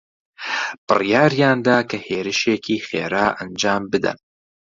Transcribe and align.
بڕیاریان 0.87 1.57
دا 1.67 1.77
کە 1.89 1.97
هێرشێکی 2.07 2.77
خێرا 2.87 3.25
ئەنجام 3.37 3.83
بدەن. 3.91 4.17